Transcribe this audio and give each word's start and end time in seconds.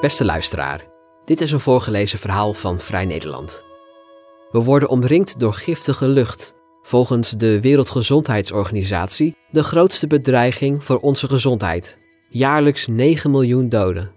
Beste 0.00 0.24
luisteraar, 0.24 0.84
dit 1.24 1.40
is 1.40 1.52
een 1.52 1.60
voorgelezen 1.60 2.18
verhaal 2.18 2.52
van 2.52 2.78
Vrij 2.78 3.04
Nederland. 3.04 3.64
We 4.50 4.62
worden 4.62 4.88
omringd 4.88 5.40
door 5.40 5.54
giftige 5.54 6.08
lucht, 6.08 6.54
volgens 6.82 7.30
de 7.30 7.60
Wereldgezondheidsorganisatie 7.60 9.36
de 9.50 9.62
grootste 9.62 10.06
bedreiging 10.06 10.84
voor 10.84 10.98
onze 10.98 11.28
gezondheid. 11.28 11.98
Jaarlijks 12.28 12.86
9 12.86 13.30
miljoen 13.30 13.68
doden. 13.68 14.12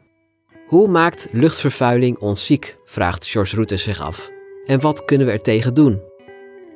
Hoe 0.68 0.88
maakt 0.88 1.28
luchtvervuiling 1.32 2.18
ons 2.18 2.46
ziek? 2.46 2.78
vraagt 2.86 3.28
George 3.28 3.56
Roete 3.56 3.78
zich 3.78 4.02
af. 4.02 4.30
En 4.66 4.80
wat 4.80 5.06
kunnen 5.06 5.28
we 5.28 5.34
er 5.34 5.42
tegen 5.42 5.74
doen? 5.74 6.02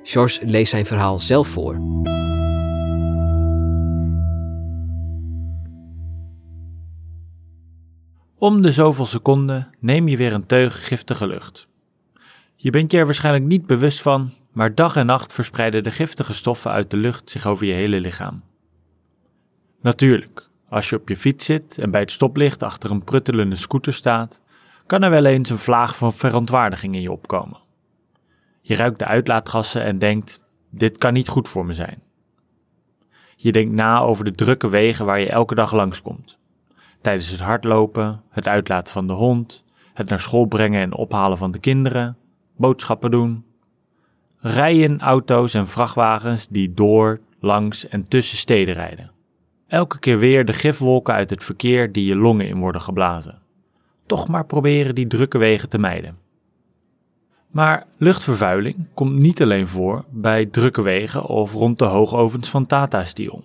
George 0.03 0.45
leest 0.45 0.71
zijn 0.71 0.85
verhaal 0.85 1.19
zelf 1.19 1.47
voor. 1.47 1.75
Om 8.43 8.61
de 8.61 8.71
zoveel 8.71 9.05
seconden 9.05 9.69
neem 9.79 10.07
je 10.07 10.17
weer 10.17 10.33
een 10.33 10.45
teug 10.45 10.87
giftige 10.87 11.27
lucht. 11.27 11.67
Je 12.55 12.69
bent 12.69 12.91
je 12.91 12.97
er 12.97 13.05
waarschijnlijk 13.05 13.45
niet 13.45 13.65
bewust 13.65 14.01
van, 14.01 14.31
maar 14.51 14.75
dag 14.75 14.95
en 14.95 15.05
nacht 15.05 15.33
verspreiden 15.33 15.83
de 15.83 15.91
giftige 15.91 16.33
stoffen 16.33 16.71
uit 16.71 16.89
de 16.89 16.97
lucht 16.97 17.29
zich 17.29 17.45
over 17.45 17.65
je 17.65 17.73
hele 17.73 17.99
lichaam. 17.99 18.43
Natuurlijk, 19.81 20.49
als 20.69 20.89
je 20.89 20.95
op 20.95 21.09
je 21.09 21.17
fiets 21.17 21.45
zit 21.45 21.77
en 21.77 21.91
bij 21.91 22.01
het 22.01 22.11
stoplicht 22.11 22.63
achter 22.63 22.91
een 22.91 23.03
pruttelende 23.03 23.55
scooter 23.55 23.93
staat, 23.93 24.41
kan 24.85 25.03
er 25.03 25.09
wel 25.09 25.25
eens 25.25 25.49
een 25.49 25.57
vlaag 25.57 25.95
van 25.95 26.13
verontwaardiging 26.13 26.95
in 26.95 27.01
je 27.01 27.11
opkomen. 27.11 27.59
Je 28.61 28.75
ruikt 28.75 28.99
de 28.99 29.05
uitlaatgassen 29.05 29.83
en 29.83 29.99
denkt: 29.99 30.39
dit 30.69 30.97
kan 30.97 31.13
niet 31.13 31.27
goed 31.27 31.47
voor 31.49 31.65
me 31.65 31.73
zijn. 31.73 32.01
Je 33.35 33.51
denkt 33.51 33.73
na 33.73 33.99
over 33.99 34.25
de 34.25 34.35
drukke 34.35 34.69
wegen 34.69 35.05
waar 35.05 35.19
je 35.19 35.29
elke 35.29 35.55
dag 35.55 35.73
langskomt. 35.73 36.41
Tijdens 37.03 37.29
het 37.29 37.39
hardlopen, 37.39 38.21
het 38.29 38.47
uitlaten 38.47 38.93
van 38.93 39.07
de 39.07 39.13
hond, 39.13 39.63
het 39.93 40.09
naar 40.09 40.19
school 40.19 40.45
brengen 40.45 40.81
en 40.81 40.95
ophalen 40.95 41.37
van 41.37 41.51
de 41.51 41.59
kinderen, 41.59 42.17
boodschappen 42.57 43.11
doen. 43.11 43.45
Rijen 44.39 44.99
auto's 44.99 45.53
en 45.53 45.67
vrachtwagens 45.67 46.47
die 46.47 46.73
door, 46.73 47.19
langs 47.39 47.87
en 47.87 48.07
tussen 48.07 48.37
steden 48.37 48.73
rijden. 48.73 49.11
Elke 49.67 49.99
keer 49.99 50.19
weer 50.19 50.45
de 50.45 50.53
gifwolken 50.53 51.13
uit 51.13 51.29
het 51.29 51.43
verkeer 51.43 51.91
die 51.91 52.05
je 52.05 52.15
longen 52.15 52.47
in 52.47 52.59
worden 52.59 52.81
geblazen. 52.81 53.41
Toch 54.05 54.27
maar 54.27 54.45
proberen 54.45 54.95
die 54.95 55.07
drukke 55.07 55.37
wegen 55.37 55.69
te 55.69 55.77
mijden. 55.77 56.17
Maar 57.47 57.85
luchtvervuiling 57.97 58.75
komt 58.93 59.15
niet 59.15 59.41
alleen 59.41 59.67
voor 59.67 60.05
bij 60.09 60.45
drukke 60.45 60.81
wegen 60.81 61.25
of 61.25 61.53
rond 61.53 61.79
de 61.79 61.85
hoogovens 61.85 62.49
van 62.49 62.65
Tata 62.65 63.05
Steel. 63.05 63.43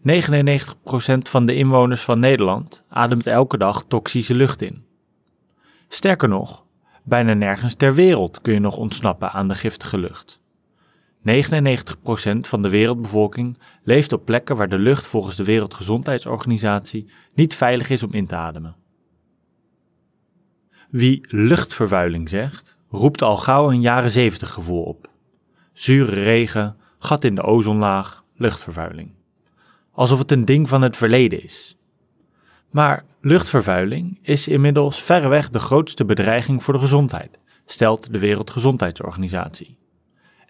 99% 0.00 0.02
van 1.28 1.46
de 1.46 1.54
inwoners 1.54 2.02
van 2.02 2.18
Nederland 2.18 2.84
ademt 2.88 3.26
elke 3.26 3.58
dag 3.58 3.84
toxische 3.88 4.34
lucht 4.34 4.62
in. 4.62 4.84
Sterker 5.88 6.28
nog, 6.28 6.64
bijna 7.04 7.34
nergens 7.34 7.74
ter 7.74 7.94
wereld 7.94 8.40
kun 8.40 8.52
je 8.52 8.60
nog 8.60 8.76
ontsnappen 8.76 9.32
aan 9.32 9.48
de 9.48 9.54
giftige 9.54 9.98
lucht. 9.98 10.40
99% 11.28 12.40
van 12.40 12.62
de 12.62 12.68
wereldbevolking 12.68 13.58
leeft 13.82 14.12
op 14.12 14.24
plekken 14.24 14.56
waar 14.56 14.68
de 14.68 14.78
lucht 14.78 15.06
volgens 15.06 15.36
de 15.36 15.44
Wereldgezondheidsorganisatie 15.44 17.10
niet 17.34 17.54
veilig 17.54 17.90
is 17.90 18.02
om 18.02 18.12
in 18.12 18.26
te 18.26 18.36
ademen. 18.36 18.76
Wie 20.90 21.26
luchtvervuiling 21.28 22.28
zegt, 22.28 22.76
roept 22.88 23.22
al 23.22 23.36
gauw 23.36 23.70
een 23.70 23.80
jaren 23.80 24.10
70 24.10 24.50
gevoel 24.50 24.82
op. 24.82 25.10
Zure 25.72 26.22
regen, 26.22 26.76
gat 26.98 27.24
in 27.24 27.34
de 27.34 27.42
ozonlaag, 27.42 28.24
luchtvervuiling 28.34 29.18
alsof 29.92 30.18
het 30.18 30.32
een 30.32 30.44
ding 30.44 30.68
van 30.68 30.82
het 30.82 30.96
verleden 30.96 31.42
is. 31.42 31.76
Maar 32.70 33.04
luchtvervuiling 33.20 34.18
is 34.22 34.48
inmiddels 34.48 35.02
verreweg 35.02 35.50
de 35.50 35.58
grootste 35.58 36.04
bedreiging 36.04 36.62
voor 36.62 36.74
de 36.74 36.80
gezondheid, 36.80 37.38
stelt 37.66 38.12
de 38.12 38.18
Wereldgezondheidsorganisatie. 38.18 39.78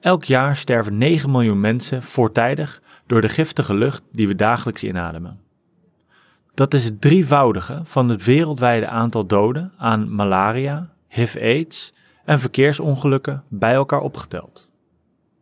Elk 0.00 0.24
jaar 0.24 0.56
sterven 0.56 0.98
9 0.98 1.30
miljoen 1.30 1.60
mensen 1.60 2.02
voortijdig 2.02 2.82
door 3.06 3.20
de 3.20 3.28
giftige 3.28 3.74
lucht 3.74 4.02
die 4.12 4.28
we 4.28 4.34
dagelijks 4.34 4.84
inademen. 4.84 5.40
Dat 6.54 6.74
is 6.74 6.84
het 6.84 7.00
drievoudige 7.00 7.80
van 7.84 8.08
het 8.08 8.24
wereldwijde 8.24 8.86
aantal 8.86 9.26
doden 9.26 9.72
aan 9.76 10.14
malaria, 10.14 10.92
HIV-AIDS 11.08 11.92
en 12.24 12.40
verkeersongelukken 12.40 13.44
bij 13.48 13.72
elkaar 13.74 14.00
opgeteld. 14.00 14.68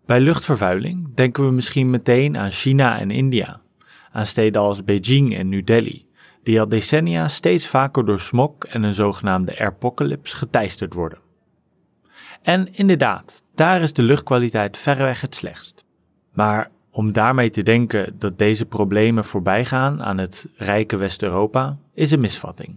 Bij 0.06 0.20
luchtvervuiling 0.20 1.14
denken 1.14 1.44
we 1.46 1.52
misschien 1.52 1.90
meteen 1.90 2.36
aan 2.36 2.50
China 2.50 2.98
en 2.98 3.10
India, 3.10 3.60
aan 4.18 4.26
steden 4.26 4.60
als 4.60 4.84
Beijing 4.84 5.36
en 5.36 5.48
New 5.48 5.64
Delhi, 5.64 6.06
die 6.42 6.60
al 6.60 6.68
decennia 6.68 7.28
steeds 7.28 7.66
vaker 7.66 8.04
door 8.04 8.20
smog 8.20 8.52
en 8.58 8.82
een 8.82 8.94
zogenaamde 8.94 9.58
airpocalypse 9.58 10.36
geteisterd 10.36 10.94
worden. 10.94 11.18
En 12.42 12.68
inderdaad, 12.72 13.42
daar 13.54 13.82
is 13.82 13.92
de 13.92 14.02
luchtkwaliteit 14.02 14.78
verreweg 14.78 15.20
het 15.20 15.34
slechtst. 15.34 15.84
Maar 16.32 16.70
om 16.90 17.12
daarmee 17.12 17.50
te 17.50 17.62
denken 17.62 18.18
dat 18.18 18.38
deze 18.38 18.66
problemen 18.66 19.24
voorbij 19.24 19.64
gaan 19.64 20.02
aan 20.02 20.18
het 20.18 20.48
rijke 20.56 20.96
West-Europa 20.96 21.78
is 21.94 22.10
een 22.10 22.20
misvatting. 22.20 22.76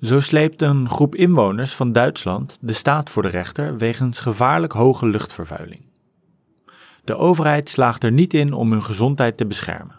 Zo 0.00 0.20
sleept 0.20 0.62
een 0.62 0.88
groep 0.88 1.14
inwoners 1.14 1.74
van 1.74 1.92
Duitsland 1.92 2.58
de 2.60 2.72
staat 2.72 3.10
voor 3.10 3.22
de 3.22 3.28
rechter 3.28 3.76
wegens 3.76 4.20
gevaarlijk 4.20 4.72
hoge 4.72 5.06
luchtvervuiling. 5.06 5.87
De 7.08 7.16
overheid 7.16 7.70
slaagt 7.70 8.04
er 8.04 8.12
niet 8.12 8.34
in 8.34 8.52
om 8.52 8.72
hun 8.72 8.82
gezondheid 8.82 9.36
te 9.36 9.46
beschermen. 9.46 9.96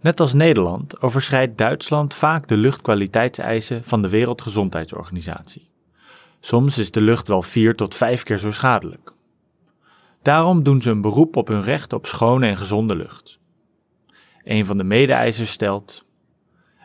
Net 0.00 0.20
als 0.20 0.32
Nederland 0.32 1.02
overschrijdt 1.02 1.58
Duitsland 1.58 2.14
vaak 2.14 2.48
de 2.48 2.56
luchtkwaliteitseisen 2.56 3.84
van 3.84 4.02
de 4.02 4.08
Wereldgezondheidsorganisatie. 4.08 5.70
Soms 6.40 6.78
is 6.78 6.90
de 6.90 7.00
lucht 7.00 7.28
wel 7.28 7.42
vier 7.42 7.74
tot 7.74 7.94
vijf 7.94 8.22
keer 8.22 8.38
zo 8.38 8.50
schadelijk. 8.50 9.12
Daarom 10.22 10.62
doen 10.62 10.82
ze 10.82 10.90
een 10.90 11.00
beroep 11.00 11.36
op 11.36 11.48
hun 11.48 11.62
recht 11.62 11.92
op 11.92 12.06
schone 12.06 12.46
en 12.46 12.56
gezonde 12.56 12.96
lucht. 12.96 13.38
Een 14.44 14.66
van 14.66 14.78
de 14.78 14.84
mede-eisers 14.84 15.50
stelt: 15.50 16.04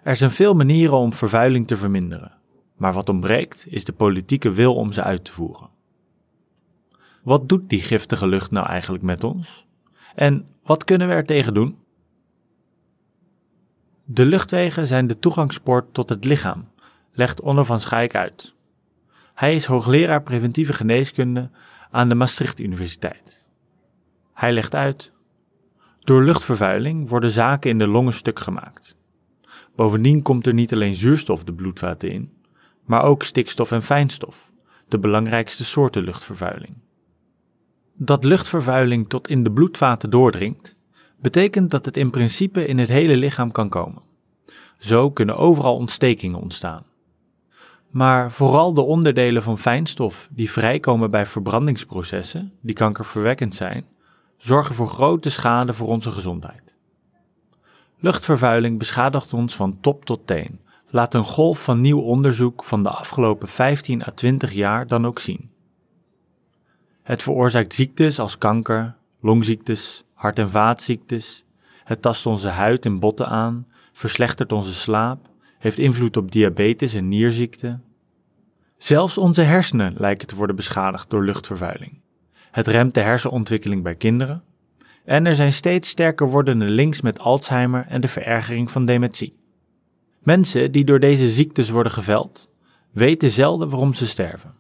Er 0.03 0.15
zijn 0.15 0.31
veel 0.31 0.53
manieren 0.53 0.97
om 0.97 1.13
vervuiling 1.13 1.67
te 1.67 1.77
verminderen, 1.77 2.31
maar 2.77 2.93
wat 2.93 3.09
ontbreekt 3.09 3.65
is 3.69 3.85
de 3.85 3.93
politieke 3.93 4.51
wil 4.51 4.75
om 4.75 4.91
ze 4.91 5.03
uit 5.03 5.23
te 5.23 5.31
voeren. 5.31 5.72
Wat 7.23 7.49
doet 7.49 7.69
die 7.69 7.81
giftige 7.81 8.27
lucht 8.27 8.51
nou 8.51 8.67
eigenlijk 8.67 9.03
met 9.03 9.23
ons? 9.23 9.65
En 10.15 10.47
wat 10.63 10.83
kunnen 10.83 11.07
we 11.07 11.13
er 11.13 11.25
tegen 11.25 11.53
doen? 11.53 11.77
De 14.05 14.25
luchtwegen 14.25 14.87
zijn 14.87 15.07
de 15.07 15.19
toegangspoort 15.19 15.93
tot 15.93 16.09
het 16.09 16.25
lichaam, 16.25 16.67
legt 17.11 17.41
Onno 17.41 17.63
van 17.63 17.79
Schaik 17.79 18.15
uit. 18.15 18.53
Hij 19.33 19.55
is 19.55 19.65
hoogleraar 19.65 20.23
preventieve 20.23 20.73
geneeskunde 20.73 21.49
aan 21.91 22.09
de 22.09 22.15
Maastricht 22.15 22.59
Universiteit. 22.59 23.47
Hij 24.33 24.53
legt 24.53 24.75
uit: 24.75 25.11
Door 25.99 26.23
luchtvervuiling 26.23 27.09
worden 27.09 27.31
zaken 27.31 27.69
in 27.69 27.77
de 27.77 27.87
longen 27.87 28.13
stuk 28.13 28.39
gemaakt. 28.39 28.95
Bovendien 29.75 30.21
komt 30.21 30.47
er 30.47 30.53
niet 30.53 30.73
alleen 30.73 30.95
zuurstof 30.95 31.43
de 31.43 31.53
bloedvaten 31.53 32.11
in, 32.11 32.33
maar 32.85 33.03
ook 33.03 33.23
stikstof 33.23 33.71
en 33.71 33.83
fijnstof, 33.83 34.51
de 34.87 34.99
belangrijkste 34.99 35.65
soorten 35.65 36.03
luchtvervuiling. 36.03 36.75
Dat 37.93 38.23
luchtvervuiling 38.23 39.09
tot 39.09 39.27
in 39.27 39.43
de 39.43 39.51
bloedvaten 39.51 40.09
doordringt, 40.09 40.77
betekent 41.19 41.71
dat 41.71 41.85
het 41.85 41.97
in 41.97 42.09
principe 42.09 42.65
in 42.65 42.79
het 42.79 42.89
hele 42.89 43.17
lichaam 43.17 43.51
kan 43.51 43.69
komen. 43.69 44.01
Zo 44.77 45.11
kunnen 45.11 45.37
overal 45.37 45.75
ontstekingen 45.75 46.39
ontstaan. 46.39 46.83
Maar 47.89 48.31
vooral 48.31 48.73
de 48.73 48.81
onderdelen 48.81 49.43
van 49.43 49.57
fijnstof 49.57 50.29
die 50.31 50.51
vrijkomen 50.51 51.11
bij 51.11 51.25
verbrandingsprocessen, 51.25 52.53
die 52.61 52.75
kankerverwekkend 52.75 53.55
zijn, 53.55 53.85
zorgen 54.37 54.75
voor 54.75 54.87
grote 54.87 55.29
schade 55.29 55.73
voor 55.73 55.87
onze 55.87 56.11
gezondheid. 56.11 56.77
Luchtvervuiling 57.99 58.77
beschadigt 58.77 59.33
ons 59.33 59.55
van 59.55 59.79
top 59.79 60.05
tot 60.05 60.27
teen, 60.27 60.59
laat 60.89 61.13
een 61.13 61.23
golf 61.23 61.63
van 61.63 61.81
nieuw 61.81 61.99
onderzoek 61.99 62.63
van 62.63 62.83
de 62.83 62.89
afgelopen 62.89 63.47
15 63.47 64.03
à 64.03 64.11
20 64.11 64.53
jaar 64.53 64.87
dan 64.87 65.05
ook 65.05 65.19
zien. 65.19 65.52
Het 67.03 67.21
veroorzaakt 67.21 67.73
ziektes 67.73 68.19
als 68.19 68.37
kanker, 68.37 68.95
longziektes, 69.21 70.03
hart- 70.13 70.39
en 70.39 70.49
vaatziektes. 70.49 71.45
Het 71.83 72.01
tast 72.01 72.25
onze 72.25 72.49
huid 72.49 72.85
en 72.85 72.99
botten 72.99 73.27
aan, 73.27 73.67
verslechtert 73.93 74.51
onze 74.51 74.73
slaap, 74.73 75.29
heeft 75.59 75.79
invloed 75.79 76.17
op 76.17 76.31
diabetes 76.31 76.93
en 76.93 77.07
nierziekten. 77.07 77.83
Zelfs 78.77 79.17
onze 79.17 79.41
hersenen 79.41 79.93
lijken 79.97 80.27
te 80.27 80.35
worden 80.35 80.55
beschadigd 80.55 81.09
door 81.09 81.23
luchtvervuiling. 81.23 82.01
Het 82.51 82.67
remt 82.67 82.93
de 82.93 83.01
hersenontwikkeling 83.01 83.83
bij 83.83 83.95
kinderen. 83.95 84.43
En 85.05 85.25
er 85.25 85.35
zijn 85.35 85.53
steeds 85.53 85.89
sterker 85.89 86.29
wordende 86.29 86.65
links 86.65 87.01
met 87.01 87.19
Alzheimer 87.19 87.85
en 87.87 88.01
de 88.01 88.07
verergering 88.07 88.71
van 88.71 88.85
dementie. 88.85 89.35
Mensen 90.19 90.71
die 90.71 90.85
door 90.85 90.99
deze 90.99 91.29
ziektes 91.29 91.69
worden 91.69 91.91
geveld, 91.91 92.51
weten 92.91 93.29
zelden 93.29 93.69
waarom 93.69 93.93
ze 93.93 94.07
sterven. 94.07 94.53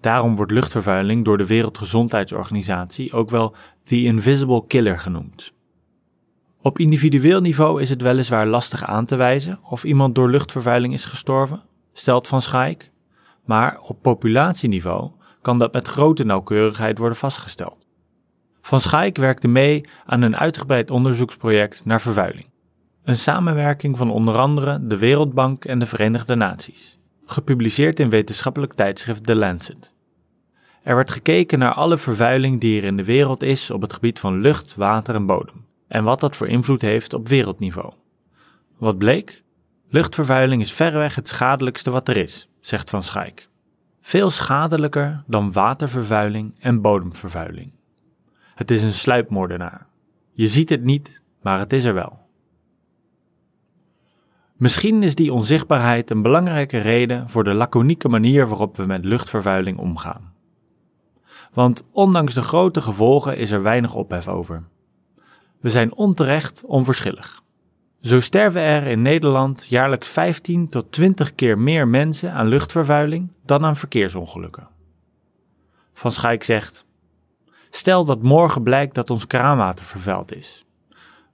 Daarom 0.00 0.36
wordt 0.36 0.52
luchtvervuiling 0.52 1.24
door 1.24 1.38
de 1.38 1.46
Wereldgezondheidsorganisatie 1.46 3.12
ook 3.12 3.30
wel 3.30 3.54
The 3.84 4.02
Invisible 4.02 4.66
Killer 4.66 4.98
genoemd. 4.98 5.52
Op 6.62 6.78
individueel 6.78 7.40
niveau 7.40 7.80
is 7.80 7.90
het 7.90 8.02
weliswaar 8.02 8.46
lastig 8.46 8.84
aan 8.84 9.04
te 9.04 9.16
wijzen 9.16 9.58
of 9.62 9.84
iemand 9.84 10.14
door 10.14 10.30
luchtvervuiling 10.30 10.92
is 10.92 11.04
gestorven, 11.04 11.62
stelt 11.92 12.28
Van 12.28 12.42
Schaik, 12.42 12.90
maar 13.44 13.80
op 13.80 14.02
populatieniveau 14.02 15.10
kan 15.42 15.58
dat 15.58 15.72
met 15.72 15.88
grote 15.88 16.24
nauwkeurigheid 16.24 16.98
worden 16.98 17.18
vastgesteld. 17.18 17.86
Van 18.60 18.80
Schaik 18.80 19.16
werkte 19.16 19.48
mee 19.48 19.84
aan 20.06 20.22
een 20.22 20.36
uitgebreid 20.36 20.90
onderzoeksproject 20.90 21.84
naar 21.84 22.00
vervuiling. 22.00 22.48
Een 23.04 23.16
samenwerking 23.16 23.96
van 23.96 24.10
onder 24.10 24.38
andere 24.38 24.86
de 24.86 24.98
Wereldbank 24.98 25.64
en 25.64 25.78
de 25.78 25.86
Verenigde 25.86 26.34
Naties, 26.34 26.99
gepubliceerd 27.32 28.00
in 28.00 28.10
wetenschappelijk 28.10 28.72
tijdschrift 28.72 29.26
The 29.26 29.36
Lancet. 29.36 29.92
Er 30.82 30.96
werd 30.96 31.10
gekeken 31.10 31.58
naar 31.58 31.72
alle 31.72 31.98
vervuiling 31.98 32.60
die 32.60 32.80
er 32.80 32.86
in 32.86 32.96
de 32.96 33.04
wereld 33.04 33.42
is 33.42 33.70
op 33.70 33.82
het 33.82 33.92
gebied 33.92 34.18
van 34.18 34.40
lucht, 34.40 34.74
water 34.74 35.14
en 35.14 35.26
bodem 35.26 35.68
en 35.90 36.04
wat 36.04 36.20
dat 36.20 36.36
voor 36.36 36.48
invloed 36.48 36.80
heeft 36.80 37.12
op 37.12 37.28
wereldniveau. 37.28 37.92
Wat 38.78 38.98
bleek? 38.98 39.42
Luchtvervuiling 39.88 40.62
is 40.62 40.72
verreweg 40.72 41.14
het 41.14 41.28
schadelijkste 41.28 41.90
wat 41.90 42.08
er 42.08 42.16
is, 42.16 42.48
zegt 42.60 42.90
Van 42.90 43.02
Schaik. 43.02 43.48
Veel 44.00 44.30
schadelijker 44.30 45.24
dan 45.26 45.52
watervervuiling 45.52 46.54
en 46.58 46.80
bodemvervuiling. 46.80 47.72
Het 48.54 48.70
is 48.70 48.82
een 48.82 48.94
sluipmoordenaar. 48.94 49.86
Je 50.32 50.48
ziet 50.48 50.68
het 50.68 50.82
niet, 50.82 51.22
maar 51.42 51.58
het 51.58 51.72
is 51.72 51.84
er 51.84 51.94
wel. 51.94 52.18
Misschien 54.60 55.02
is 55.02 55.14
die 55.14 55.32
onzichtbaarheid 55.32 56.10
een 56.10 56.22
belangrijke 56.22 56.78
reden 56.78 57.28
voor 57.28 57.44
de 57.44 57.54
laconieke 57.54 58.08
manier 58.08 58.48
waarop 58.48 58.76
we 58.76 58.86
met 58.86 59.04
luchtvervuiling 59.04 59.78
omgaan. 59.78 60.32
Want 61.52 61.84
ondanks 61.92 62.34
de 62.34 62.42
grote 62.42 62.80
gevolgen 62.80 63.36
is 63.36 63.50
er 63.50 63.62
weinig 63.62 63.94
ophef 63.94 64.28
over. 64.28 64.62
We 65.60 65.70
zijn 65.70 65.94
onterecht 65.94 66.64
onverschillig. 66.64 67.42
Zo 68.00 68.20
sterven 68.20 68.60
er 68.60 68.86
in 68.86 69.02
Nederland 69.02 69.66
jaarlijks 69.68 70.08
15 70.08 70.68
tot 70.68 70.92
20 70.92 71.34
keer 71.34 71.58
meer 71.58 71.88
mensen 71.88 72.32
aan 72.32 72.46
luchtvervuiling 72.46 73.32
dan 73.44 73.64
aan 73.64 73.76
verkeersongelukken. 73.76 74.68
Van 75.92 76.12
Schaik 76.12 76.42
zegt: 76.42 76.86
Stel 77.70 78.04
dat 78.04 78.22
morgen 78.22 78.62
blijkt 78.62 78.94
dat 78.94 79.10
ons 79.10 79.26
kraanwater 79.26 79.84
vervuild 79.84 80.36
is. 80.36 80.64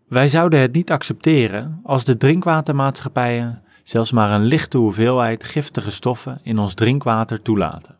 Wij 0.06 0.28
zouden 0.28 0.60
het 0.60 0.72
niet 0.72 0.90
accepteren 0.90 1.80
als 1.82 2.04
de 2.04 2.16
drinkwatermaatschappijen 2.16 3.62
zelfs 3.82 4.12
maar 4.12 4.30
een 4.30 4.44
lichte 4.44 4.78
hoeveelheid 4.78 5.44
giftige 5.44 5.90
stoffen 5.90 6.40
in 6.42 6.58
ons 6.58 6.74
drinkwater 6.74 7.42
toelaten. 7.42 7.98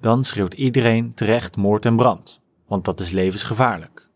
Dan 0.00 0.24
schreeuwt 0.24 0.54
iedereen 0.54 1.14
terecht 1.14 1.56
moord 1.56 1.84
en 1.84 1.96
brand, 1.96 2.40
want 2.66 2.84
dat 2.84 3.00
is 3.00 3.10
levensgevaarlijk. 3.10 4.08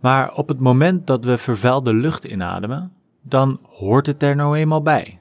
Maar 0.00 0.32
op 0.32 0.48
het 0.48 0.60
moment 0.60 1.06
dat 1.06 1.24
we 1.24 1.38
vervuilde 1.38 1.94
lucht 1.94 2.24
inademen, 2.24 2.92
dan 3.22 3.60
hoort 3.62 4.06
het 4.06 4.22
er 4.22 4.36
nou 4.36 4.56
eenmaal 4.56 4.82
bij. 4.82 5.20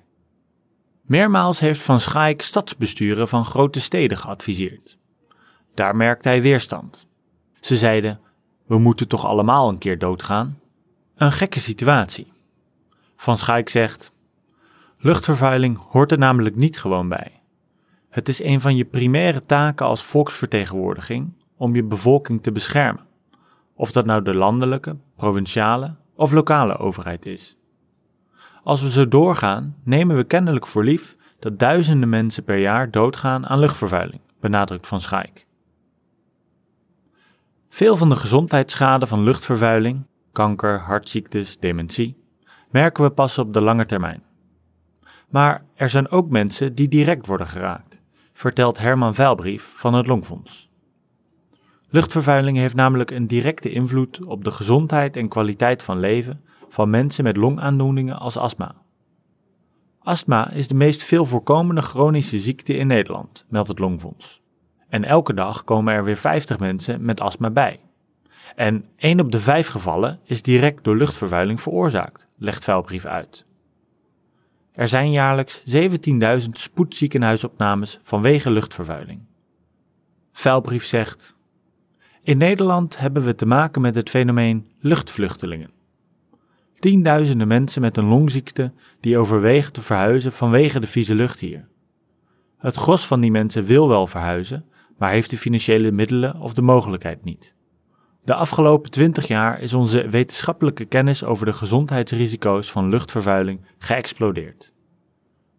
Meermaals 1.01 1.59
heeft 1.59 1.81
Van 1.81 1.99
Schaik 1.99 2.41
stadsbesturen 2.41 3.27
van 3.27 3.45
grote 3.45 3.79
steden 3.79 4.17
geadviseerd. 4.17 4.97
Daar 5.73 5.95
merkte 5.95 6.27
hij 6.27 6.41
weerstand. 6.41 7.07
Ze 7.59 7.77
zeiden: 7.77 8.19
We 8.65 8.77
moeten 8.77 9.07
toch 9.07 9.25
allemaal 9.25 9.69
een 9.69 9.77
keer 9.77 9.97
doodgaan? 9.97 10.59
Een 11.17 11.31
gekke 11.31 11.59
situatie. 11.59 12.31
Van 13.15 13.37
Schaik 13.37 13.69
zegt: 13.69 14.11
Luchtvervuiling 14.97 15.77
hoort 15.89 16.11
er 16.11 16.17
namelijk 16.17 16.55
niet 16.55 16.79
gewoon 16.79 17.09
bij. 17.09 17.41
Het 18.09 18.27
is 18.29 18.43
een 18.43 18.61
van 18.61 18.75
je 18.75 18.85
primaire 18.85 19.45
taken 19.45 19.85
als 19.85 20.03
volksvertegenwoordiging 20.03 21.33
om 21.55 21.75
je 21.75 21.83
bevolking 21.83 22.43
te 22.43 22.51
beschermen. 22.51 23.05
Of 23.75 23.91
dat 23.91 24.05
nou 24.05 24.21
de 24.21 24.35
landelijke, 24.35 24.97
provinciale 25.15 25.95
of 26.15 26.31
lokale 26.31 26.77
overheid 26.77 27.25
is. 27.25 27.57
Als 28.63 28.81
we 28.81 28.91
zo 28.91 29.07
doorgaan, 29.07 29.75
nemen 29.83 30.15
we 30.15 30.23
kennelijk 30.23 30.67
voor 30.67 30.83
lief 30.83 31.15
dat 31.39 31.59
duizenden 31.59 32.09
mensen 32.09 32.43
per 32.43 32.57
jaar 32.57 32.91
doodgaan 32.91 33.47
aan 33.47 33.59
luchtvervuiling, 33.59 34.21
benadrukt 34.39 34.87
Van 34.87 35.01
Schaik. 35.01 35.45
Veel 37.69 37.97
van 37.97 38.09
de 38.09 38.15
gezondheidsschade 38.15 39.07
van 39.07 39.23
luchtvervuiling, 39.23 40.05
kanker, 40.37 40.79
hartziektes, 40.79 41.59
dementie, 41.59 42.17
merken 42.69 43.03
we 43.03 43.09
pas 43.09 43.37
op 43.37 43.53
de 43.53 43.61
lange 43.61 43.85
termijn. 43.85 44.23
Maar 45.29 45.65
er 45.75 45.89
zijn 45.89 46.09
ook 46.09 46.29
mensen 46.29 46.75
die 46.75 46.87
direct 46.87 47.27
worden 47.27 47.47
geraakt, 47.47 48.01
vertelt 48.33 48.77
Herman 48.77 49.15
Veilbrief 49.15 49.71
van 49.75 49.93
het 49.93 50.07
Longfonds. 50.07 50.69
Luchtvervuiling 51.89 52.57
heeft 52.57 52.75
namelijk 52.75 53.11
een 53.11 53.27
directe 53.27 53.69
invloed 53.69 54.25
op 54.25 54.43
de 54.43 54.51
gezondheid 54.51 55.15
en 55.17 55.27
kwaliteit 55.27 55.83
van 55.83 55.99
leven 55.99 56.41
van 56.69 56.89
mensen 56.89 57.23
met 57.23 57.37
longaandoeningen 57.37 58.19
als 58.19 58.37
astma. 58.37 58.75
Astma 59.99 60.51
is 60.51 60.67
de 60.67 60.75
meest 60.75 61.03
veel 61.03 61.25
voorkomende 61.25 61.81
chronische 61.81 62.39
ziekte 62.39 62.75
in 62.75 62.87
Nederland, 62.87 63.45
meldt 63.49 63.67
het 63.67 63.79
Longfonds. 63.79 64.41
En 64.89 65.03
elke 65.03 65.33
dag 65.33 65.63
komen 65.63 65.93
er 65.93 66.03
weer 66.03 66.17
50 66.17 66.59
mensen 66.59 67.05
met 67.05 67.21
astma 67.21 67.49
bij. 67.49 67.79
En 68.55 68.85
1 68.95 69.19
op 69.19 69.31
de 69.31 69.39
5 69.39 69.67
gevallen 69.67 70.19
is 70.23 70.41
direct 70.41 70.83
door 70.83 70.95
luchtvervuiling 70.95 71.61
veroorzaakt, 71.61 72.27
legt 72.37 72.63
Vuilbrief 72.63 73.05
uit. 73.05 73.45
Er 74.77 74.87
zijn 74.87 75.11
jaarlijks 75.11 75.63
17.000 75.75 76.49
spoedziekenhuisopnames 76.51 77.99
vanwege 78.03 78.51
luchtvervuiling. 78.51 79.19
Vuilbrief 80.31 80.85
zegt: 80.85 81.37
In 82.23 82.37
Nederland 82.37 82.97
hebben 82.97 83.23
we 83.23 83.35
te 83.35 83.45
maken 83.45 83.81
met 83.81 83.95
het 83.95 84.09
fenomeen 84.09 84.67
luchtvluchtelingen. 84.79 85.71
Tienduizenden 86.79 87.47
mensen 87.47 87.81
met 87.81 87.97
een 87.97 88.07
longziekte 88.07 88.73
die 88.99 89.17
overwegen 89.17 89.73
te 89.73 89.81
verhuizen 89.81 90.31
vanwege 90.31 90.79
de 90.79 90.87
vieze 90.87 91.15
lucht 91.15 91.39
hier. 91.39 91.67
Het 92.57 92.75
gros 92.75 93.07
van 93.07 93.19
die 93.19 93.31
mensen 93.31 93.63
wil 93.63 93.87
wel 93.87 94.07
verhuizen, 94.07 94.65
maar 94.97 95.11
heeft 95.11 95.29
de 95.29 95.37
financiële 95.37 95.91
middelen 95.91 96.39
of 96.39 96.53
de 96.53 96.61
mogelijkheid 96.61 97.23
niet. 97.23 97.55
De 98.27 98.35
afgelopen 98.35 98.91
20 98.91 99.27
jaar 99.27 99.61
is 99.61 99.73
onze 99.73 100.09
wetenschappelijke 100.09 100.85
kennis 100.85 101.23
over 101.23 101.45
de 101.45 101.53
gezondheidsrisico's 101.53 102.71
van 102.71 102.89
luchtvervuiling 102.89 103.59
geëxplodeerd. 103.77 104.73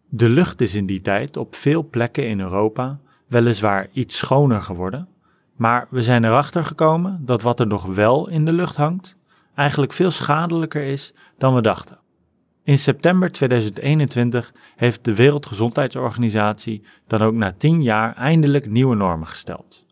De 0.09 0.29
lucht 0.29 0.61
is 0.61 0.75
in 0.75 0.85
die 0.85 1.01
tijd 1.01 1.37
op 1.37 1.55
veel 1.55 1.87
plekken 1.89 2.27
in 2.27 2.39
Europa 2.39 2.99
weliswaar 3.27 3.87
iets 3.91 4.17
schoner 4.17 4.61
geworden, 4.61 5.07
maar 5.55 5.87
we 5.89 6.01
zijn 6.01 6.23
erachter 6.23 6.65
gekomen 6.65 7.25
dat 7.25 7.41
wat 7.41 7.59
er 7.59 7.67
nog 7.67 7.85
wel 7.85 8.29
in 8.29 8.45
de 8.45 8.53
lucht 8.53 8.75
hangt, 8.75 9.17
eigenlijk 9.55 9.93
veel 9.93 10.11
schadelijker 10.11 10.81
is 10.81 11.13
dan 11.37 11.55
we 11.55 11.61
dachten. 11.61 11.99
In 12.63 12.77
september 12.77 13.31
2021 13.31 14.53
heeft 14.75 15.05
de 15.05 15.15
Wereldgezondheidsorganisatie 15.15 16.83
dan 17.07 17.21
ook 17.21 17.33
na 17.33 17.51
10 17.51 17.81
jaar 17.81 18.15
eindelijk 18.15 18.69
nieuwe 18.69 18.95
normen 18.95 19.27
gesteld. 19.27 19.85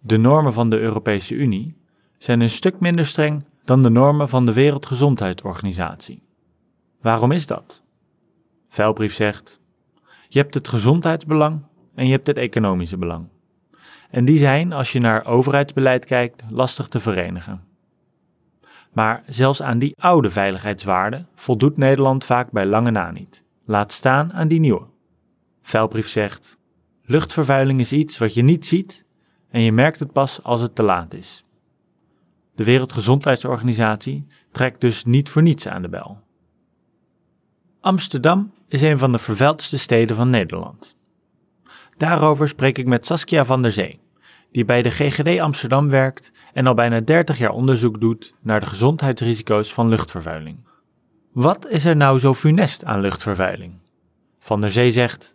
De 0.00 0.16
normen 0.16 0.52
van 0.52 0.70
de 0.70 0.78
Europese 0.78 1.34
Unie 1.34 1.77
zijn 2.18 2.40
een 2.40 2.50
stuk 2.50 2.80
minder 2.80 3.06
streng 3.06 3.44
dan 3.64 3.82
de 3.82 3.88
normen 3.88 4.28
van 4.28 4.46
de 4.46 4.52
Wereldgezondheidsorganisatie. 4.52 6.22
Waarom 7.00 7.32
is 7.32 7.46
dat? 7.46 7.82
Vuilbrief 8.68 9.14
zegt: 9.14 9.60
Je 10.28 10.38
hebt 10.38 10.54
het 10.54 10.68
gezondheidsbelang 10.68 11.62
en 11.94 12.06
je 12.06 12.12
hebt 12.12 12.26
het 12.26 12.38
economische 12.38 12.96
belang. 12.96 13.28
En 14.10 14.24
die 14.24 14.38
zijn, 14.38 14.72
als 14.72 14.92
je 14.92 14.98
naar 14.98 15.26
overheidsbeleid 15.26 16.04
kijkt, 16.04 16.42
lastig 16.50 16.88
te 16.88 17.00
verenigen. 17.00 17.64
Maar 18.92 19.22
zelfs 19.26 19.62
aan 19.62 19.78
die 19.78 19.94
oude 19.96 20.30
veiligheidswaarden 20.30 21.28
voldoet 21.34 21.76
Nederland 21.76 22.24
vaak 22.24 22.50
bij 22.50 22.66
lange 22.66 22.90
na 22.90 23.10
niet. 23.10 23.44
Laat 23.64 23.92
staan 23.92 24.32
aan 24.32 24.48
die 24.48 24.60
nieuwe. 24.60 24.86
Vuilbrief 25.62 26.08
zegt: 26.08 26.58
Luchtvervuiling 27.02 27.80
is 27.80 27.92
iets 27.92 28.18
wat 28.18 28.34
je 28.34 28.42
niet 28.42 28.66
ziet 28.66 29.06
en 29.50 29.60
je 29.60 29.72
merkt 29.72 29.98
het 29.98 30.12
pas 30.12 30.42
als 30.42 30.60
het 30.60 30.74
te 30.74 30.82
laat 30.82 31.14
is. 31.14 31.44
De 32.58 32.64
Wereldgezondheidsorganisatie 32.64 34.26
trekt 34.50 34.80
dus 34.80 35.04
niet 35.04 35.28
voor 35.28 35.42
niets 35.42 35.68
aan 35.68 35.82
de 35.82 35.88
bel. 35.88 36.20
Amsterdam 37.80 38.52
is 38.68 38.82
een 38.82 38.98
van 38.98 39.12
de 39.12 39.18
vervuildste 39.18 39.78
steden 39.78 40.16
van 40.16 40.30
Nederland. 40.30 40.96
Daarover 41.96 42.48
spreek 42.48 42.78
ik 42.78 42.86
met 42.86 43.06
Saskia 43.06 43.44
van 43.44 43.62
der 43.62 43.72
Zee, 43.72 44.00
die 44.52 44.64
bij 44.64 44.82
de 44.82 44.90
GGD 44.90 45.40
Amsterdam 45.40 45.88
werkt 45.88 46.32
en 46.52 46.66
al 46.66 46.74
bijna 46.74 47.00
30 47.00 47.38
jaar 47.38 47.52
onderzoek 47.52 48.00
doet 48.00 48.34
naar 48.40 48.60
de 48.60 48.66
gezondheidsrisico's 48.66 49.72
van 49.72 49.88
luchtvervuiling. 49.88 50.58
Wat 51.32 51.68
is 51.68 51.84
er 51.84 51.96
nou 51.96 52.18
zo 52.18 52.34
funest 52.34 52.84
aan 52.84 53.00
luchtvervuiling? 53.00 53.74
Van 54.38 54.60
der 54.60 54.70
Zee 54.70 54.90
zegt: 54.90 55.34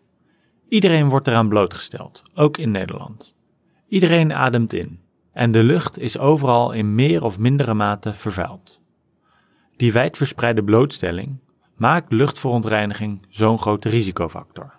Iedereen 0.67 1.09
wordt 1.09 1.27
eraan 1.27 1.49
blootgesteld, 1.49 2.23
ook 2.33 2.57
in 2.57 2.71
Nederland. 2.71 3.35
Iedereen 3.87 4.33
ademt 4.33 4.73
in 4.73 5.02
en 5.33 5.51
de 5.51 5.63
lucht 5.63 5.99
is 5.99 6.17
overal 6.17 6.71
in 6.71 6.95
meer 6.95 7.23
of 7.23 7.39
mindere 7.39 7.73
mate 7.73 8.13
vervuild. 8.13 8.81
Die 9.75 9.93
wijdverspreide 9.93 10.63
blootstelling 10.63 11.37
maakt 11.75 12.11
luchtverontreiniging 12.11 13.25
zo'n 13.29 13.59
grote 13.59 13.89
risicofactor. 13.89 14.73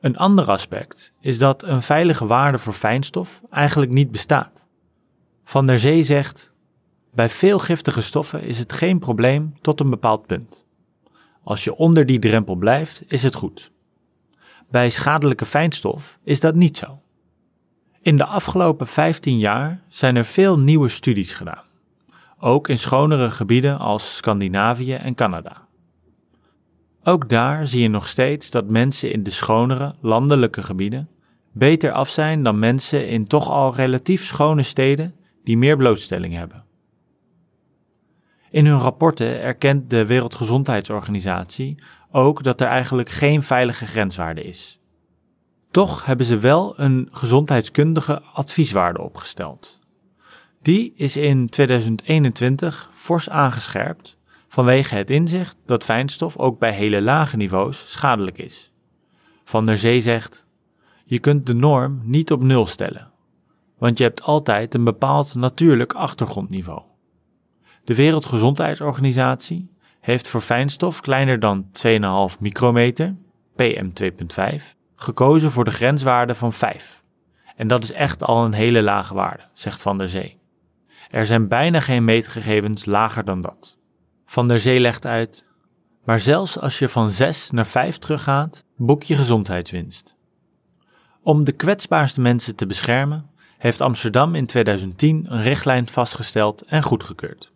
Een 0.00 0.16
ander 0.16 0.50
aspect 0.50 1.12
is 1.20 1.38
dat 1.38 1.62
een 1.62 1.82
veilige 1.82 2.26
waarde 2.26 2.58
voor 2.58 2.72
fijnstof 2.72 3.42
eigenlijk 3.50 3.92
niet 3.92 4.10
bestaat. 4.10 4.66
Van 5.44 5.66
der 5.66 5.78
Zee 5.78 6.02
zegt: 6.02 6.52
Bij 7.14 7.28
veel 7.28 7.58
giftige 7.58 8.00
stoffen 8.02 8.42
is 8.42 8.58
het 8.58 8.72
geen 8.72 8.98
probleem 8.98 9.54
tot 9.60 9.80
een 9.80 9.90
bepaald 9.90 10.26
punt. 10.26 10.64
Als 11.42 11.64
je 11.64 11.76
onder 11.76 12.06
die 12.06 12.18
drempel 12.18 12.54
blijft, 12.54 13.02
is 13.06 13.22
het 13.22 13.34
goed. 13.34 13.72
Bij 14.70 14.90
schadelijke 14.90 15.44
fijnstof 15.44 16.18
is 16.22 16.40
dat 16.40 16.54
niet 16.54 16.76
zo. 16.76 17.02
In 18.04 18.16
de 18.16 18.24
afgelopen 18.24 18.86
15 18.86 19.38
jaar 19.38 19.80
zijn 19.88 20.16
er 20.16 20.24
veel 20.24 20.58
nieuwe 20.58 20.88
studies 20.88 21.32
gedaan, 21.32 21.64
ook 22.38 22.68
in 22.68 22.78
schonere 22.78 23.30
gebieden 23.30 23.78
als 23.78 24.16
Scandinavië 24.16 24.94
en 24.94 25.14
Canada. 25.14 25.66
Ook 27.02 27.28
daar 27.28 27.66
zie 27.66 27.82
je 27.82 27.88
nog 27.88 28.08
steeds 28.08 28.50
dat 28.50 28.68
mensen 28.68 29.12
in 29.12 29.22
de 29.22 29.30
schonere 29.30 29.94
landelijke 30.00 30.62
gebieden 30.62 31.08
beter 31.52 31.92
af 31.92 32.08
zijn 32.08 32.42
dan 32.42 32.58
mensen 32.58 33.08
in 33.08 33.26
toch 33.26 33.50
al 33.50 33.74
relatief 33.74 34.24
schone 34.24 34.62
steden 34.62 35.14
die 35.44 35.56
meer 35.56 35.76
blootstelling 35.76 36.34
hebben. 36.34 36.64
In 38.50 38.66
hun 38.66 38.78
rapporten 38.78 39.40
erkent 39.40 39.90
de 39.90 40.06
Wereldgezondheidsorganisatie 40.06 41.82
ook 42.10 42.42
dat 42.42 42.60
er 42.60 42.68
eigenlijk 42.68 43.08
geen 43.08 43.42
veilige 43.42 43.86
grenswaarde 43.86 44.42
is. 44.42 44.78
Toch 45.74 46.04
hebben 46.04 46.26
ze 46.26 46.38
wel 46.38 46.74
een 46.76 47.08
gezondheidskundige 47.12 48.22
advieswaarde 48.22 49.00
opgesteld. 49.00 49.80
Die 50.62 50.92
is 50.96 51.16
in 51.16 51.48
2021 51.48 52.90
fors 52.92 53.30
aangescherpt 53.30 54.16
vanwege 54.48 54.94
het 54.94 55.10
inzicht 55.10 55.56
dat 55.66 55.84
fijnstof 55.84 56.36
ook 56.36 56.58
bij 56.58 56.72
hele 56.72 57.02
lage 57.02 57.36
niveaus 57.36 57.92
schadelijk 57.92 58.38
is. 58.38 58.72
Van 59.44 59.64
der 59.64 59.78
Zee 59.78 60.00
zegt: 60.00 60.46
Je 61.04 61.18
kunt 61.18 61.46
de 61.46 61.54
norm 61.54 62.00
niet 62.04 62.32
op 62.32 62.42
nul 62.42 62.66
stellen, 62.66 63.10
want 63.78 63.98
je 63.98 64.04
hebt 64.04 64.22
altijd 64.22 64.74
een 64.74 64.84
bepaald 64.84 65.34
natuurlijk 65.34 65.92
achtergrondniveau. 65.92 66.82
De 67.84 67.94
Wereldgezondheidsorganisatie 67.94 69.70
heeft 70.00 70.28
voor 70.28 70.40
fijnstof 70.40 71.00
kleiner 71.00 71.40
dan 71.40 71.66
2,5 71.86 72.38
micrometer, 72.40 73.14
PM2.5, 73.62 74.74
gekozen 75.04 75.50
voor 75.50 75.64
de 75.64 75.70
grenswaarde 75.70 76.34
van 76.34 76.52
5. 76.52 77.02
En 77.56 77.68
dat 77.68 77.82
is 77.84 77.92
echt 77.92 78.22
al 78.22 78.44
een 78.44 78.52
hele 78.52 78.82
lage 78.82 79.14
waarde, 79.14 79.42
zegt 79.52 79.82
Van 79.82 79.98
der 79.98 80.08
Zee. 80.08 80.38
Er 81.10 81.26
zijn 81.26 81.48
bijna 81.48 81.80
geen 81.80 82.04
meetgegevens 82.04 82.84
lager 82.84 83.24
dan 83.24 83.40
dat. 83.40 83.78
Van 84.26 84.48
der 84.48 84.60
Zee 84.60 84.80
legt 84.80 85.06
uit, 85.06 85.46
maar 86.04 86.20
zelfs 86.20 86.60
als 86.60 86.78
je 86.78 86.88
van 86.88 87.10
6 87.10 87.50
naar 87.50 87.66
5 87.66 87.98
teruggaat, 87.98 88.64
boek 88.76 89.02
je 89.02 89.16
gezondheidswinst. 89.16 90.16
Om 91.22 91.44
de 91.44 91.52
kwetsbaarste 91.52 92.20
mensen 92.20 92.56
te 92.56 92.66
beschermen, 92.66 93.30
heeft 93.58 93.80
Amsterdam 93.80 94.34
in 94.34 94.46
2010 94.46 95.26
een 95.28 95.42
richtlijn 95.42 95.86
vastgesteld 95.86 96.62
en 96.62 96.82
goedgekeurd. 96.82 97.52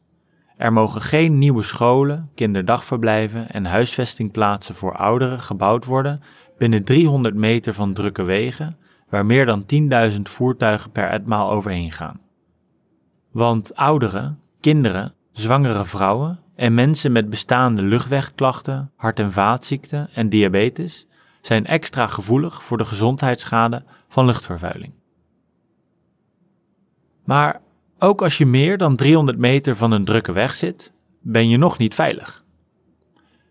Er 0.56 0.72
mogen 0.72 1.00
geen 1.00 1.38
nieuwe 1.38 1.62
scholen, 1.62 2.30
kinderdagverblijven 2.34 3.50
en 3.50 3.64
huisvestingplaatsen 3.64 4.74
voor 4.74 4.96
ouderen 4.96 5.40
gebouwd 5.40 5.84
worden 5.84 6.22
binnen 6.58 6.84
300 6.84 7.34
meter 7.34 7.74
van 7.74 7.92
drukke 7.92 8.22
wegen, 8.22 8.76
waar 9.08 9.26
meer 9.26 9.46
dan 9.46 9.64
10.000 10.12 10.22
voertuigen 10.22 10.90
per 10.90 11.08
etmaal 11.08 11.50
overheen 11.50 11.92
gaan. 11.92 12.20
Want 13.32 13.74
ouderen, 13.74 14.40
kinderen, 14.60 15.14
zwangere 15.32 15.84
vrouwen 15.84 16.38
en 16.54 16.74
mensen 16.74 17.12
met 17.12 17.30
bestaande 17.30 17.82
luchtwegklachten, 17.82 18.90
hart- 18.96 19.18
en 19.18 19.32
vaatziekten 19.32 20.08
en 20.14 20.28
diabetes 20.28 21.06
zijn 21.40 21.66
extra 21.66 22.06
gevoelig 22.06 22.62
voor 22.62 22.76
de 22.76 22.84
gezondheidsschade 22.84 23.84
van 24.08 24.26
luchtvervuiling. 24.26 24.92
Maar 27.24 27.60
ook 27.98 28.22
als 28.22 28.38
je 28.38 28.46
meer 28.46 28.78
dan 28.78 28.96
300 28.96 29.38
meter 29.38 29.76
van 29.76 29.92
een 29.92 30.04
drukke 30.04 30.32
weg 30.32 30.54
zit, 30.54 30.92
ben 31.20 31.48
je 31.48 31.56
nog 31.56 31.78
niet 31.78 31.94
veilig. 31.94 32.44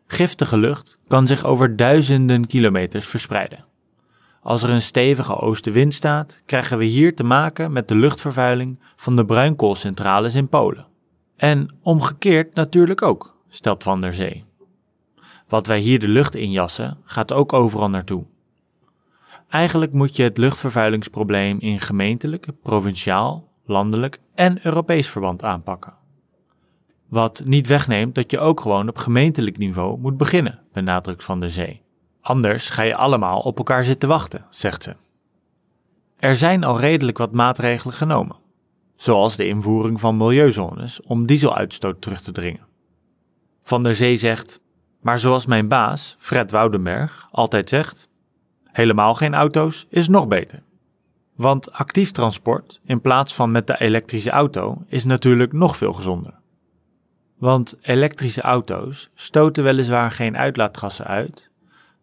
Giftige 0.08 0.58
lucht 0.58 0.98
kan 1.08 1.28
zich 1.28 1.46
over 1.46 1.76
duizenden 1.76 2.48
kilometers 2.48 3.06
verspreiden. 3.06 3.66
Als 4.42 4.64
er 4.64 4.70
een 4.70 4.82
stevige 4.82 5.36
oostenwind 5.40 5.94
staat, 5.94 6.42
krijgen 6.46 6.78
we 6.78 6.86
hier 6.86 7.16
te 7.16 7.24
maken 7.24 7.72
met 7.72 7.88
de 7.88 7.96
luchtvervuiling 7.96 8.80
van 8.96 9.16
de 9.16 9.26
bruinkoolcentrales 9.26 10.36
in 10.36 10.50
Polen. 10.50 10.88
En 11.36 11.70
omgekeerd 11.82 12.54
natuurlijk 12.54 13.02
ook, 13.02 13.38
stelt 13.50 13.84
Van 13.84 14.02
der 14.02 14.14
Zee. 14.14 14.46
Wat 15.48 15.68
wij 15.68 15.80
hier 15.80 16.00
de 16.00 16.08
lucht 16.08 16.36
injassen, 16.36 16.98
gaat 17.04 17.32
ook 17.32 17.54
overal 17.54 17.90
naartoe. 17.90 18.26
Eigenlijk 19.50 19.92
moet 19.94 20.16
je 20.16 20.24
het 20.24 20.38
luchtvervuilingsprobleem 20.38 21.60
in 21.60 21.80
gemeentelijk, 21.80 22.48
provinciaal, 22.64 23.52
landelijk 23.66 24.20
en 24.36 24.66
Europees 24.66 25.10
verband 25.10 25.44
aanpakken. 25.44 25.94
Wat 27.08 27.42
niet 27.46 27.68
wegneemt 27.68 28.16
dat 28.16 28.32
je 28.32 28.40
ook 28.40 28.60
gewoon 28.60 28.90
op 28.90 28.98
gemeentelijk 28.98 29.58
niveau 29.58 30.00
moet 30.00 30.18
beginnen, 30.18 30.60
benadrukt 30.74 31.24
Van 31.24 31.40
der 31.40 31.50
Zee. 31.50 31.82
Anders 32.22 32.70
ga 32.70 32.82
je 32.82 32.96
allemaal 32.96 33.40
op 33.40 33.58
elkaar 33.58 33.84
zitten 33.84 34.10
wachten, 34.10 34.46
zegt 34.50 34.84
ze. 34.84 34.96
Er 36.18 36.38
zijn 36.38 36.64
al 36.64 36.80
redelijk 36.80 37.18
wat 37.18 37.32
maatregelen 37.32 37.94
genomen, 37.94 38.36
zoals 38.96 39.36
de 39.36 39.48
invoering 39.48 40.00
van 40.00 40.18
milieuzones 40.18 41.02
om 41.02 41.26
dieseluitstoot 41.26 42.02
terug 42.02 42.22
te 42.22 42.32
dringen. 42.32 42.66
Van 43.64 43.84
der 43.84 43.96
Zee 43.96 44.18
zegt, 44.18 44.60
maar 45.02 45.20
zoals 45.20 45.46
mijn 45.46 45.68
baas, 45.68 46.16
Fred 46.20 46.52
Woudenberg, 46.52 47.28
altijd 47.32 47.70
zegt, 47.70 48.10
helemaal 48.64 49.16
geen 49.16 49.34
auto's 49.34 49.86
is 49.90 50.08
nog 50.08 50.28
beter. 50.28 50.64
Want 51.36 51.72
actief 51.72 52.12
transport 52.12 52.80
in 52.86 53.02
plaats 53.02 53.36
van 53.36 53.52
met 53.52 53.68
de 53.68 53.80
elektrische 53.80 54.30
auto 54.30 54.84
is 54.88 55.06
natuurlijk 55.06 55.54
nog 55.54 55.78
veel 55.78 55.94
gezonder. 55.94 56.34
Want 57.38 57.76
elektrische 57.82 58.42
auto's 58.42 59.10
stoten 59.16 59.64
weliswaar 59.64 60.12
geen 60.12 60.38
uitlaatgassen 60.38 61.06
uit, 61.06 61.50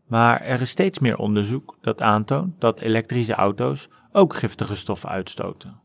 maar 0.07 0.41
er 0.41 0.61
is 0.61 0.71
steeds 0.71 0.99
meer 0.99 1.17
onderzoek 1.17 1.77
dat 1.81 2.03
aantoont 2.03 2.61
dat 2.61 2.81
elektrische 2.81 3.35
auto's 3.35 3.89
ook 4.13 4.35
giftige 4.35 4.75
stoffen 4.75 5.09
uitstoten. 5.09 5.81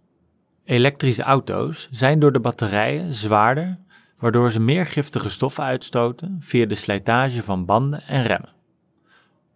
Elektrische 0.63 1.23
auto's 1.23 1.87
zijn 1.91 2.19
door 2.19 2.31
de 2.31 2.39
batterijen 2.39 3.13
zwaarder, 3.13 3.79
waardoor 4.19 4.51
ze 4.51 4.59
meer 4.59 4.85
giftige 4.85 5.29
stoffen 5.29 5.63
uitstoten 5.63 6.37
via 6.39 6.65
de 6.65 6.75
slijtage 6.75 7.43
van 7.43 7.65
banden 7.65 8.01
en 8.07 8.23
remmen. 8.23 8.53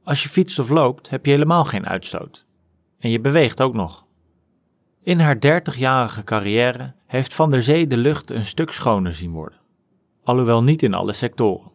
Als 0.03 0.23
je 0.23 0.29
fietst 0.29 0.59
of 0.59 0.69
loopt, 0.69 1.09
heb 1.09 1.25
je 1.25 1.31
helemaal 1.31 1.65
geen 1.65 1.87
uitstoot. 1.87 2.45
En 2.99 3.09
je 3.09 3.19
beweegt 3.19 3.61
ook 3.61 3.73
nog. 3.73 4.05
In 5.03 5.19
haar 5.19 5.35
30-jarige 5.35 6.23
carrière 6.23 6.93
heeft 7.05 7.33
Van 7.33 7.49
der 7.49 7.63
Zee 7.63 7.87
de 7.87 7.97
lucht 7.97 8.29
een 8.29 8.45
stuk 8.45 8.71
schoner 8.71 9.13
zien 9.13 9.31
worden, 9.31 9.59
alhoewel 10.23 10.63
niet 10.63 10.83
in 10.83 10.93
alle 10.93 11.13
sectoren. 11.13 11.71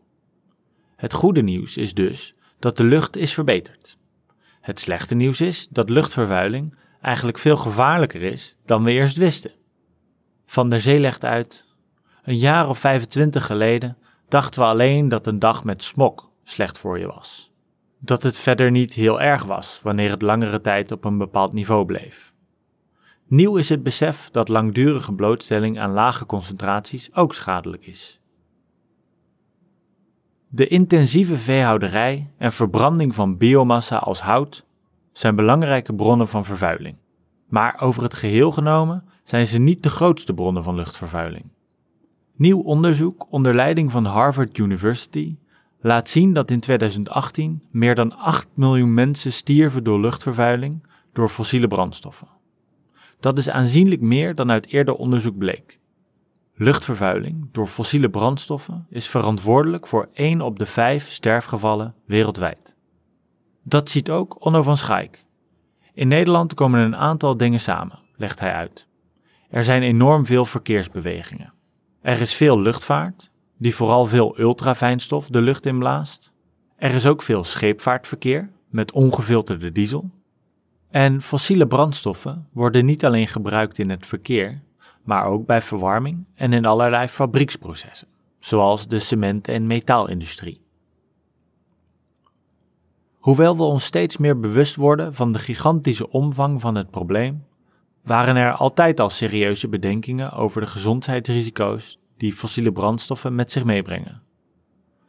Het 0.97 1.13
goede 1.13 1.43
nieuws 1.43 1.77
is 1.77 1.95
dus 1.95 2.35
dat 2.59 2.77
de 2.77 2.85
lucht 2.85 3.17
is 3.17 3.35
verbeterd. 3.35 3.99
Het 4.61 4.79
slechte 4.79 5.15
nieuws 5.15 5.41
is 5.41 5.69
dat 5.69 5.91
luchtvervuiling 5.91 6.77
eigenlijk 7.01 7.39
veel 7.39 7.57
gevaarlijker 7.57 8.23
is 8.23 8.57
dan 8.67 8.85
we 8.85 8.91
eerst 8.91 9.17
wisten. 9.17 9.53
Van 10.47 10.69
der 10.69 10.81
Zee 10.81 10.99
legt 11.01 11.25
uit: 11.25 11.65
Een 12.23 12.37
jaar 12.37 12.69
of 12.69 12.79
25 12.79 13.47
geleden 13.47 13.97
dachten 14.29 14.61
we 14.61 14.67
alleen 14.67 15.09
dat 15.09 15.27
een 15.27 15.39
dag 15.39 15.65
met 15.65 15.83
smok 15.83 16.31
slecht 16.45 16.79
voor 16.79 16.99
je 16.99 17.07
was. 17.07 17.53
Dat 17.99 18.23
het 18.23 18.39
verder 18.39 18.71
niet 18.71 18.95
heel 18.95 19.21
erg 19.21 19.45
was 19.45 19.81
wanneer 19.83 20.11
het 20.11 20.23
langere 20.23 20.61
tijd 20.61 20.93
op 20.93 21.05
een 21.05 21.19
bepaald 21.19 21.53
niveau 21.53 21.85
bleef. 21.85 22.33
Nieuw 23.27 23.57
is 23.57 23.69
het 23.69 23.83
besef 23.83 24.29
dat 24.33 24.49
langdurige 24.49 25.13
blootstelling 25.13 25.81
aan 25.81 25.93
lage 25.93 26.27
concentraties 26.27 27.15
ook 27.15 27.35
schadelijk 27.35 27.87
is. 27.87 28.21
De 30.51 30.67
intensieve 30.67 31.39
veehouderij 31.39 32.31
en 32.37 32.53
verbranding 32.53 33.15
van 33.15 33.37
biomassa 33.37 33.97
als 33.97 34.21
hout 34.21 34.65
zijn 35.13 35.37
belangrijke 35.37 35.95
bronnen 35.95 36.29
van 36.29 36.45
vervuiling. 36.45 36.97
Maar 37.49 37.81
over 37.81 38.03
het 38.03 38.15
geheel 38.15 38.51
genomen 38.51 39.05
zijn 39.23 39.47
ze 39.47 39.61
niet 39.61 39.83
de 39.83 39.91
grootste 39.91 40.35
bronnen 40.35 40.63
van 40.63 40.75
luchtvervuiling. 40.75 41.45
Nieuw 42.37 42.61
onderzoek 42.61 43.33
onder 43.33 43.55
leiding 43.55 43.93
van 43.93 44.05
Harvard 44.05 44.59
University 44.59 45.37
laat 45.81 46.09
zien 46.09 46.33
dat 46.33 46.51
in 46.51 46.61
2018 46.61 47.63
meer 47.71 47.95
dan 47.95 48.17
8 48.17 48.49
miljoen 48.55 48.95
mensen 48.95 49.33
stierven 49.33 49.85
door 49.85 50.01
luchtvervuiling 50.01 50.87
door 51.13 51.29
fossiele 51.29 51.69
brandstoffen. 51.69 52.29
Dat 53.21 53.39
is 53.39 53.51
aanzienlijk 53.51 54.01
meer 54.01 54.35
dan 54.35 54.51
uit 54.51 54.67
eerder 54.67 54.95
onderzoek 54.95 55.39
bleek. 55.39 55.78
Luchtvervuiling 56.61 57.49
door 57.53 57.67
fossiele 57.67 58.11
brandstoffen 58.11 58.87
is 58.89 59.09
verantwoordelijk 59.09 59.87
voor 59.87 60.09
1 60.13 60.41
op 60.41 60.59
de 60.59 60.67
5 60.67 61.11
sterfgevallen 61.11 61.95
wereldwijd. 62.07 62.77
Dat 63.63 63.91
ziet 63.91 64.11
ook 64.11 64.45
Onno 64.45 64.63
van 64.63 64.77
Schaik. 64.77 65.25
In 65.95 66.09
Nederland 66.09 66.55
komen 66.55 66.81
een 66.81 66.97
aantal 66.97 67.37
dingen 67.37 67.61
samen, 67.61 67.99
legt 68.17 68.41
hij 68.41 68.53
uit. 68.53 68.87
Er 69.51 69.65
zijn 69.65 69.83
enorm 69.83 70.27
veel 70.27 70.45
verkeersbewegingen. 70.45 71.53
Er 72.01 72.21
is 72.21 72.35
veel 72.35 72.61
luchtvaart, 72.61 73.31
die 73.59 73.75
vooral 73.75 74.07
veel 74.07 74.39
ultrafijnstof 74.39 75.29
de 75.29 75.41
lucht 75.41 75.67
inblaast. 75.67 76.33
Er 76.77 76.95
is 76.95 77.07
ook 77.07 77.23
veel 77.23 77.45
scheepvaartverkeer 77.45 78.51
met 78.69 78.93
ongefilterde 78.93 79.73
diesel. 79.73 80.11
En 80.91 81.23
fossiele 81.23 81.67
brandstoffen 81.67 82.49
worden 82.53 82.85
niet 82.85 83.05
alleen 83.05 83.29
gebruikt 83.29 83.79
in 83.79 83.91
het 83.91 84.07
verkeer, 84.07 84.63
maar 85.09 85.25
ook 85.25 85.47
bij 85.47 85.61
verwarming 85.61 86.25
en 86.35 86.53
in 86.53 86.65
allerlei 86.65 87.09
fabrieksprocessen, 87.09 88.09
zoals 88.39 88.89
de 88.89 88.99
cement- 88.99 89.49
en 89.49 89.67
metaalindustrie. 89.67 90.61
Hoewel 93.19 93.57
we 93.57 93.63
ons 93.63 93.85
steeds 93.85 94.17
meer 94.17 94.41
bewust 94.41 94.77
worden 94.77 95.15
van 95.15 95.33
de 95.33 95.39
gigantische 95.39 96.11
omvang 96.11 96.61
van 96.61 96.75
het 96.75 96.91
probleem, 96.91 97.45
waren 98.03 98.37
er 98.37 98.53
altijd 98.53 99.01
al 99.01 99.11
serieuze 99.11 99.69
bedenkingen 99.69 100.33
over 100.33 100.61
de 100.61 100.67
gezondheidsrisico's 100.67 101.99
die 102.17 102.33
fossiele 102.33 102.73
brandstoffen 102.73 103.35
met 103.35 103.53
zich 103.53 103.65
meebrengen. 103.65 104.23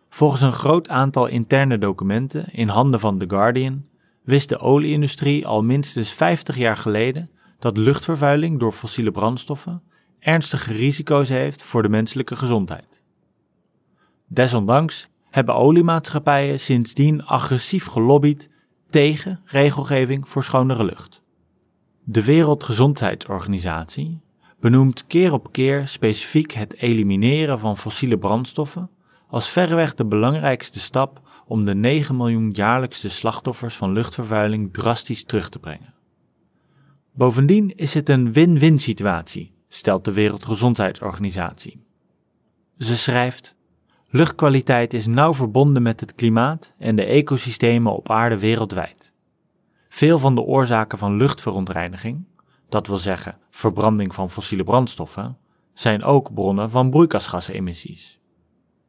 Volgens 0.10 0.42
een 0.42 0.54
groot 0.54 0.90
aantal 0.90 1.28
interne 1.28 1.78
documenten 1.78 2.54
in 2.54 2.68
handen 2.68 3.00
van 3.00 3.18
The 3.18 3.30
Guardian 3.30 3.86
wist 4.24 4.50
de 4.50 4.60
olieindustrie 4.60 5.48
al 5.48 5.64
minstens 5.64 6.12
50 6.14 6.58
jaar 6.58 6.78
geleden 6.78 7.30
dat 7.60 7.78
luchtvervuiling 7.78 8.60
door 8.60 8.72
fossiele 8.72 9.12
brandstoffen 9.12 9.84
ernstige 10.20 10.74
risico's 10.74 11.30
heeft 11.30 11.64
voor 11.64 11.82
de 11.82 11.90
menselijke 11.90 12.36
gezondheid. 12.36 13.04
Desondanks 14.28 15.10
hebben 15.30 15.56
oliemaatschappijen 15.56 16.60
sindsdien 16.60 17.26
agressief 17.26 17.86
gelobbyd 17.86 18.50
tegen 18.90 19.42
regelgeving 19.46 20.30
voor 20.30 20.44
schonere 20.44 20.84
lucht. 20.84 21.22
De 22.04 22.24
Wereldgezondheidsorganisatie 22.24 24.22
benoemt 24.60 25.08
keer 25.08 25.34
op 25.34 25.52
keer 25.52 25.88
specifiek 25.88 26.52
het 26.52 26.76
elimineren 26.76 27.60
van 27.60 27.78
fossiele 27.78 28.18
brandstoffen 28.18 28.90
als 29.28 29.50
verreweg 29.50 29.94
de 29.94 30.06
belangrijkste 30.06 30.80
stap 30.80 31.22
om 31.46 31.66
de 31.66 31.76
9 31.76 32.18
miljoen 32.18 32.52
jaarlijkse 32.52 33.10
slachtoffers 33.10 33.76
van 33.76 33.92
luchtvervuiling 33.92 34.74
drastisch 34.74 35.24
terug 35.24 35.50
te 35.50 35.60
brengen. 35.60 35.94
Bovendien 37.14 37.76
is 37.76 37.94
het 37.94 38.10
een 38.10 38.34
win-win 38.34 38.80
situatie, 38.80 39.52
stelt 39.70 40.06
de 40.06 40.14
Wereldgezondheidsorganisatie. 40.14 41.84
Ze 42.78 42.98
schrijft: 42.98 43.56
Luchtkwaliteit 44.10 44.94
is 44.94 45.08
nauw 45.08 45.34
verbonden 45.34 45.82
met 45.82 46.00
het 46.00 46.16
klimaat 46.16 46.74
en 46.78 46.96
de 46.96 47.04
ecosystemen 47.04 47.96
op 47.96 48.10
aarde 48.10 48.40
wereldwijd. 48.40 49.14
Veel 49.90 50.20
van 50.20 50.36
de 50.36 50.42
oorzaken 50.42 50.98
van 50.98 51.16
luchtverontreiniging, 51.16 52.26
dat 52.70 52.88
wil 52.88 52.98
zeggen 52.98 53.38
verbranding 53.50 54.16
van 54.16 54.30
fossiele 54.30 54.64
brandstoffen, 54.64 55.38
zijn 55.74 56.04
ook 56.04 56.34
bronnen 56.34 56.70
van 56.70 56.90
broeikasgasemissies. 56.90 58.20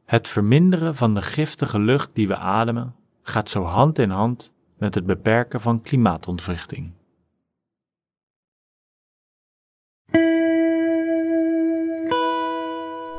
Het 0.05 0.27
verminderen 0.27 0.95
van 0.95 1.13
de 1.13 1.21
giftige 1.21 1.79
lucht 1.79 2.09
die 2.13 2.27
we 2.27 2.37
ademen 2.37 2.95
gaat 3.21 3.49
zo 3.49 3.63
hand 3.63 3.99
in 3.99 4.09
hand 4.09 4.53
met 4.77 4.95
het 4.95 5.05
beperken 5.05 5.61
van 5.61 5.81
klimaatontwrichting. 5.81 6.91